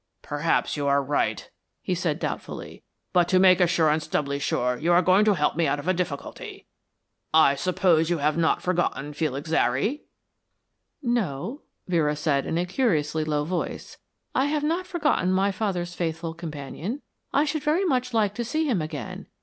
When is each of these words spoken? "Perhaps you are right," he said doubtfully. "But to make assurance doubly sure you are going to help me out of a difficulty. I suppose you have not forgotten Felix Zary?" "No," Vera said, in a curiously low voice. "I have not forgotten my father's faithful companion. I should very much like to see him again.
"Perhaps 0.23 0.75
you 0.75 0.87
are 0.87 1.03
right," 1.03 1.47
he 1.79 1.93
said 1.93 2.17
doubtfully. 2.19 2.81
"But 3.13 3.27
to 3.27 3.37
make 3.37 3.59
assurance 3.59 4.07
doubly 4.07 4.39
sure 4.39 4.75
you 4.75 4.91
are 4.93 5.01
going 5.03 5.25
to 5.25 5.35
help 5.35 5.55
me 5.55 5.67
out 5.67 5.77
of 5.77 5.87
a 5.87 5.93
difficulty. 5.93 6.65
I 7.35 7.53
suppose 7.53 8.09
you 8.09 8.17
have 8.17 8.35
not 8.35 8.63
forgotten 8.63 9.13
Felix 9.13 9.51
Zary?" 9.51 10.05
"No," 11.03 11.61
Vera 11.87 12.15
said, 12.15 12.47
in 12.47 12.57
a 12.57 12.65
curiously 12.65 13.23
low 13.23 13.43
voice. 13.45 13.97
"I 14.33 14.45
have 14.45 14.63
not 14.63 14.87
forgotten 14.87 15.31
my 15.31 15.51
father's 15.51 15.93
faithful 15.93 16.33
companion. 16.33 17.03
I 17.31 17.45
should 17.45 17.61
very 17.61 17.85
much 17.85 18.11
like 18.11 18.33
to 18.33 18.43
see 18.43 18.65
him 18.67 18.81
again. 18.81 19.27